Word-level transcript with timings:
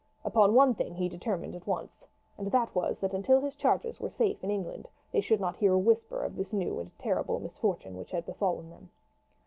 Upon 0.25 0.55
one 0.55 0.73
thing 0.73 0.95
he 0.95 1.07
determined 1.07 1.53
at 1.53 1.67
once, 1.67 2.07
and 2.35 2.51
that 2.51 2.73
was, 2.73 2.97
that 3.01 3.13
until 3.13 3.39
his 3.39 3.53
charges 3.55 3.99
were 3.99 4.09
safely 4.09 4.39
in 4.41 4.49
England 4.49 4.87
they 5.11 5.21
should 5.21 5.39
not 5.39 5.57
hear 5.57 5.73
a 5.73 5.77
whisper 5.77 6.23
of 6.23 6.35
this 6.37 6.51
new 6.53 6.79
and 6.79 6.89
terrible 6.97 7.39
misfortune 7.39 7.95
which 7.95 8.09
had 8.09 8.25
befallen 8.25 8.71
them. 8.71 8.89